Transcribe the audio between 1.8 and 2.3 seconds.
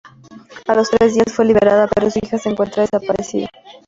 pero su